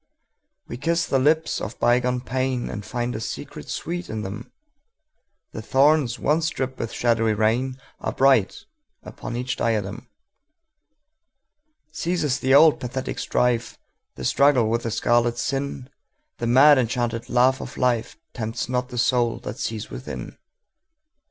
We 0.67 0.77
kiss 0.77 1.05
the 1.05 1.19
lips 1.19 1.61
of 1.61 1.79
bygone 1.79 2.21
painAnd 2.21 2.85
find 2.85 3.15
a 3.15 3.19
secret 3.19 3.69
sweet 3.69 4.09
in 4.09 4.23
them:The 4.23 5.61
thorns 5.61 6.17
once 6.17 6.49
dripped 6.49 6.79
with 6.79 6.91
shadowy 6.91 7.35
rainAre 7.35 8.17
bright 8.17 8.65
upon 9.03 9.35
each 9.35 9.57
diadem. 9.57 10.09
Ceases 11.91 12.39
the 12.39 12.55
old 12.55 12.79
pathetic 12.79 13.19
strife, 13.19 13.77
The 14.15 14.25
struggle 14.25 14.71
with 14.71 14.81
the 14.81 14.89
scarlet 14.89 15.37
sin:The 15.37 16.47
mad 16.47 16.79
enchanted 16.79 17.29
laugh 17.29 17.61
of 17.61 17.75
lifeTempts 17.75 18.67
not 18.69 18.89
the 18.89 18.97
soul 18.97 19.37
that 19.41 19.59
sees 19.59 19.91
within. 19.91 20.35